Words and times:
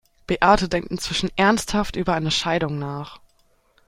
Beate 0.25 0.67
denkt 0.67 0.89
inzwischen 0.89 1.29
ernsthaft 1.37 1.95
über 1.95 2.15
eine 2.15 2.31
Scheidung 2.31 2.79
nach. 2.79 3.19